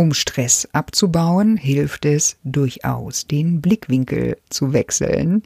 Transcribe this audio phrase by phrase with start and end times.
[0.00, 5.42] Um Stress abzubauen, hilft es durchaus, den Blickwinkel zu wechseln.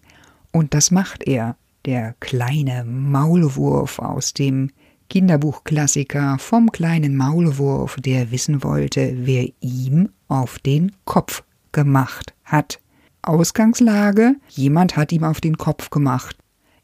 [0.52, 4.70] Und das macht er, der kleine Maulwurf aus dem
[5.10, 11.42] Kinderbuchklassiker vom kleinen Maulwurf, der wissen wollte, wer ihm auf den Kopf
[11.72, 12.78] gemacht hat.
[13.22, 16.36] Ausgangslage, jemand hat ihm auf den Kopf gemacht.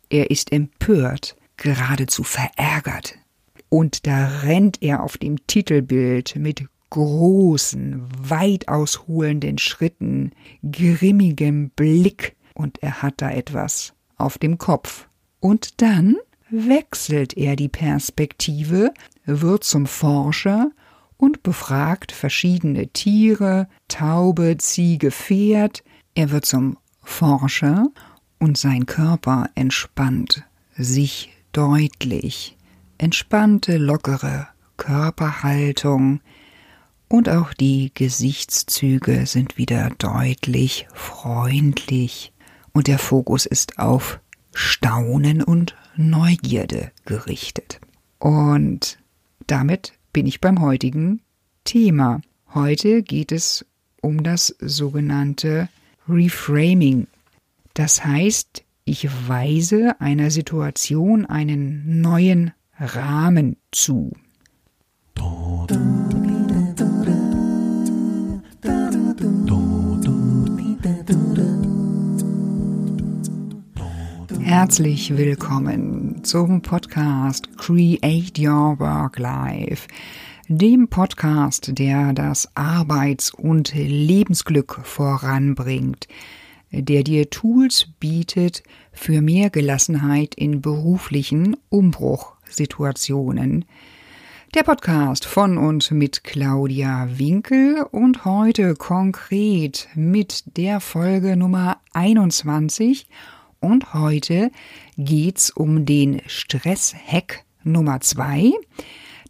[0.08, 3.14] Er ist empört, geradezu verärgert.
[3.68, 10.32] Und da rennt er auf dem Titelbild mit großen, weit ausholenden Schritten,
[10.70, 15.08] grimmigem Blick, und er hat da etwas auf dem Kopf.
[15.40, 16.16] Und dann
[16.50, 18.92] wechselt er die Perspektive,
[19.24, 20.70] wird zum Forscher
[21.16, 25.82] und befragt verschiedene Tiere, Taube, Ziege, Pferd.
[26.14, 27.86] Er wird zum Forscher
[28.38, 30.44] und sein Körper entspannt
[30.76, 32.56] sich deutlich.
[32.98, 36.20] Entspannte, lockere Körperhaltung,
[37.10, 42.32] und auch die Gesichtszüge sind wieder deutlich freundlich
[42.72, 44.20] und der Fokus ist auf
[44.54, 47.80] Staunen und Neugierde gerichtet.
[48.20, 48.98] Und
[49.48, 51.20] damit bin ich beim heutigen
[51.64, 52.20] Thema.
[52.54, 53.66] Heute geht es
[54.00, 55.68] um das sogenannte
[56.08, 57.08] Reframing.
[57.74, 64.12] Das heißt, ich weise einer Situation einen neuen Rahmen zu.
[74.60, 79.88] Herzlich willkommen zum Podcast Create Your Work Life,
[80.48, 86.08] dem Podcast, der das Arbeits- und Lebensglück voranbringt,
[86.72, 93.64] der dir Tools bietet für mehr Gelassenheit in beruflichen Umbruchsituationen.
[94.54, 103.08] Der Podcast von und mit Claudia Winkel und heute konkret mit der Folge Nummer 21
[103.60, 104.50] und heute
[104.96, 108.52] geht's um den Stress-Hack Nummer zwei.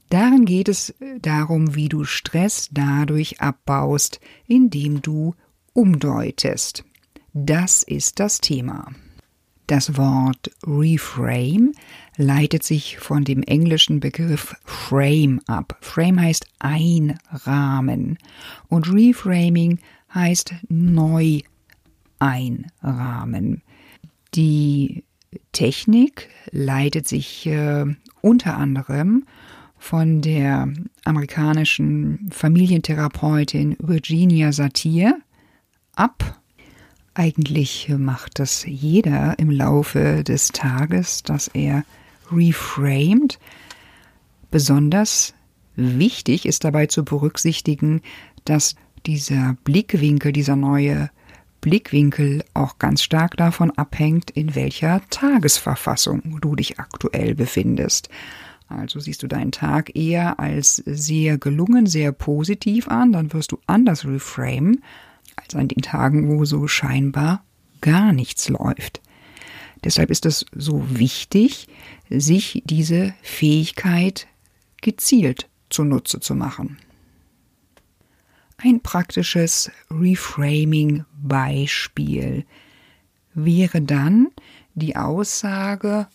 [0.08, 5.34] Darin geht es darum, wie du Stress dadurch abbaust, indem du
[5.72, 6.84] umdeutest.
[7.32, 8.92] Das ist das Thema.
[9.69, 11.70] Das Wort Reframe
[12.16, 15.78] leitet sich von dem englischen Begriff Frame ab.
[15.80, 18.19] Frame heißt einrahmen
[18.66, 19.78] und Reframing
[20.12, 21.42] heißt neu
[22.19, 23.62] einrahmen.
[24.34, 25.04] Die
[25.52, 27.84] Technik leitet sich äh,
[28.20, 29.24] unter anderem
[29.78, 30.68] von der
[31.04, 35.19] amerikanischen Familientherapeutin Virginia Satir
[35.94, 36.40] ab.
[37.14, 41.84] Eigentlich macht das jeder im Laufe des Tages, dass er
[42.30, 43.38] reframed.
[44.50, 45.34] Besonders
[45.76, 48.02] wichtig ist dabei zu berücksichtigen,
[48.44, 48.76] dass
[49.06, 51.10] dieser Blickwinkel, dieser neue
[51.60, 58.09] Blickwinkel auch ganz stark davon abhängt, in welcher Tagesverfassung du dich aktuell befindest.
[58.69, 63.59] Also siehst du deinen Tag eher als sehr gelungen, sehr positiv an, dann wirst du
[63.66, 64.78] anders reframe,
[65.37, 67.43] als an den Tagen, wo so scheinbar
[67.81, 69.00] gar nichts läuft.
[69.82, 71.69] Deshalb ist es so wichtig,
[72.10, 74.28] sich diese Fähigkeit
[74.82, 76.78] gezielt zunutze zu machen.
[78.62, 82.44] Ein praktisches Reframing-Beispiel
[83.32, 84.28] wäre dann
[84.75, 86.09] die Aussage,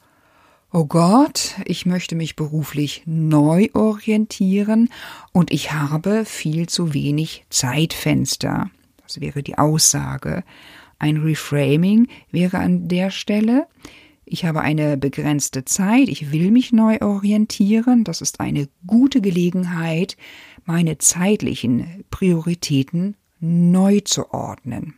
[0.72, 4.91] Oh Gott, ich möchte mich beruflich neu orientieren
[5.31, 8.69] und ich habe viel zu wenig Zeitfenster.
[9.01, 10.44] Das wäre die Aussage.
[11.00, 13.66] Ein Reframing wäre an der Stelle,
[14.25, 20.17] ich habe eine begrenzte Zeit, ich will mich neu orientieren, das ist eine gute Gelegenheit,
[20.65, 24.95] meine zeitlichen Prioritäten neu zu ordnen.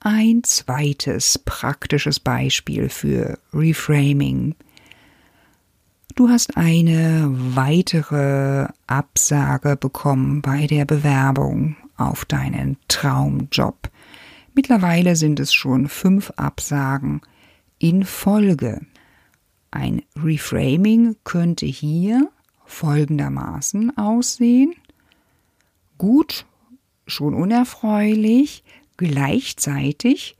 [0.00, 4.54] Ein zweites praktisches Beispiel für Reframing.
[6.16, 13.90] Du hast eine weitere Absage bekommen bei der Bewerbung auf deinen Traumjob.
[14.54, 17.20] Mittlerweile sind es schon fünf Absagen
[17.78, 18.80] in Folge.
[19.70, 22.30] Ein Reframing könnte hier
[22.64, 24.74] folgendermaßen aussehen.
[25.98, 26.46] Gut,
[27.06, 28.64] schon unerfreulich,
[28.96, 30.35] gleichzeitig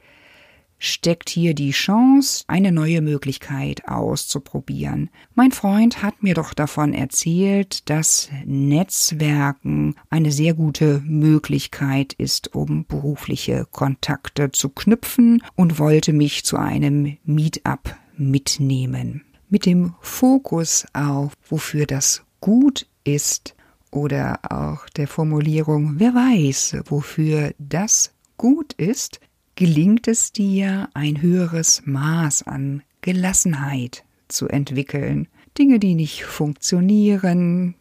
[0.79, 5.11] steckt hier die Chance, eine neue Möglichkeit auszuprobieren.
[5.35, 12.85] Mein Freund hat mir doch davon erzählt, dass Netzwerken eine sehr gute Möglichkeit ist, um
[12.87, 21.33] berufliche Kontakte zu knüpfen und wollte mich zu einem Meetup mitnehmen mit dem Fokus auf,
[21.49, 23.55] wofür das gut ist
[23.91, 29.21] oder auch der Formulierung, wer weiß, wofür das gut ist,
[29.57, 35.29] gelingt es dir, ein höheres Maß an Gelassenheit zu entwickeln.
[35.59, 37.75] Dinge, die nicht funktionieren,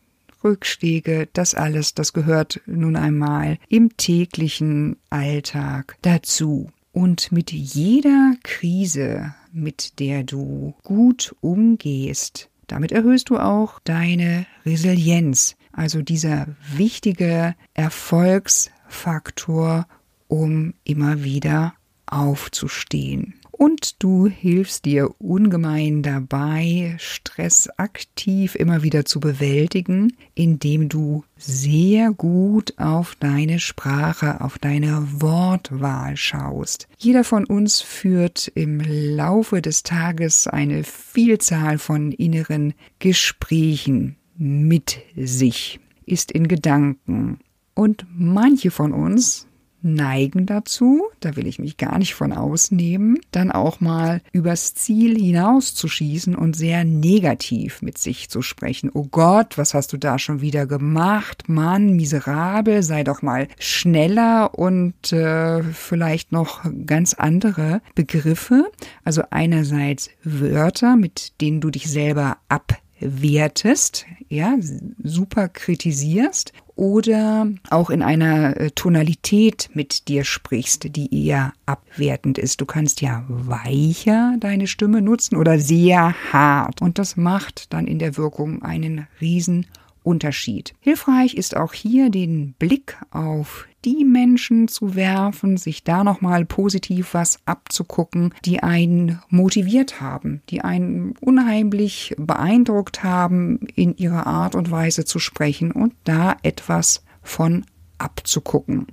[0.43, 6.71] Rückschläge, das alles, das gehört nun einmal im täglichen Alltag dazu.
[6.91, 15.55] Und mit jeder Krise, mit der du gut umgehst, damit erhöhst du auch deine Resilienz,
[15.73, 19.87] also dieser wichtige Erfolgsfaktor,
[20.27, 21.73] um immer wieder
[22.05, 31.23] aufzustehen und du hilfst dir ungemein dabei, Stress aktiv immer wieder zu bewältigen, indem du
[31.37, 36.87] sehr gut auf deine Sprache, auf deine Wortwahl schaust.
[36.97, 45.79] Jeder von uns führt im Laufe des Tages eine Vielzahl von inneren Gesprächen mit sich,
[46.05, 47.39] ist in Gedanken.
[47.73, 49.47] Und manche von uns
[49.85, 55.17] neigen dazu, da will ich mich gar nicht von ausnehmen, dann auch mal übers Ziel
[55.17, 58.89] hinauszuschießen und sehr negativ mit sich zu sprechen.
[58.93, 61.47] Oh Gott, was hast du da schon wieder gemacht?
[61.47, 68.65] Mann, miserabel, sei doch mal schneller und äh, vielleicht noch ganz andere Begriffe.
[69.03, 74.55] Also einerseits Wörter, mit denen du dich selber ab wertest, ja,
[75.03, 82.61] super kritisierst oder auch in einer äh, Tonalität mit dir sprichst, die eher abwertend ist.
[82.61, 87.99] Du kannst ja weicher deine Stimme nutzen oder sehr hart und das macht dann in
[87.99, 89.67] der Wirkung einen riesen
[90.05, 90.73] Unterschied.
[90.79, 97.13] Hilfreich ist auch hier den Blick auf die Menschen zu werfen, sich da nochmal positiv
[97.13, 104.71] was abzugucken, die einen motiviert haben, die einen unheimlich beeindruckt haben in ihrer Art und
[104.71, 107.65] Weise zu sprechen und da etwas von
[107.97, 108.87] abzugucken.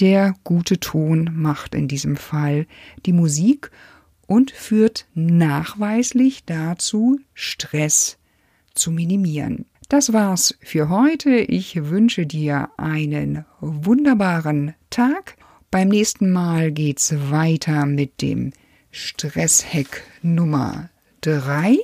[0.00, 2.66] Der gute Ton macht in diesem Fall
[3.06, 3.70] die Musik
[4.26, 8.18] und führt nachweislich dazu, Stress
[8.74, 9.64] zu minimieren.
[9.88, 11.30] Das war's für heute.
[11.36, 15.36] Ich wünsche dir einen wunderbaren Tag.
[15.70, 18.52] Beim nächsten Mal geht's weiter mit dem
[18.90, 20.90] Stresshack Nummer
[21.20, 21.78] 3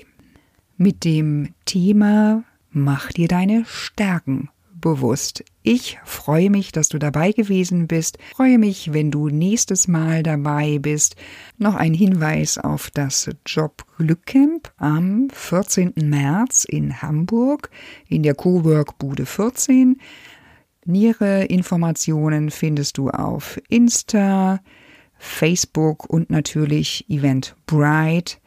[0.76, 4.48] mit dem Thema Mach dir deine Stärken
[4.82, 5.42] bewusst.
[5.62, 8.18] Ich freue mich, dass du dabei gewesen bist.
[8.36, 11.16] Freue mich, wenn du nächstes Mal dabei bist.
[11.56, 15.94] Noch ein Hinweis auf das Job Glückcamp am 14.
[15.96, 17.70] März in Hamburg
[18.06, 19.98] in der Cowork Bude 14.
[20.84, 24.60] Nähere Informationen findest du auf Insta,
[25.16, 28.41] Facebook und natürlich Eventbrite.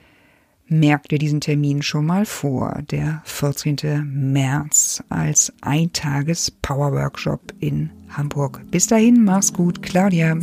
[0.68, 4.04] Merk dir diesen Termin schon mal vor, der 14.
[4.04, 8.62] März als Eintages-Power-Workshop in Hamburg.
[8.72, 10.40] Bis dahin, mach's gut, Claudia.